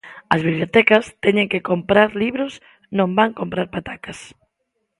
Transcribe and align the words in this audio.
As 0.33 0.41
bibliotecas 0.47 1.05
teñen 1.25 1.51
que 1.51 1.65
comprar 1.69 2.09
libros, 2.23 2.53
non 2.97 3.09
van 3.17 3.37
comprar 3.39 3.67
patacas. 3.75 4.19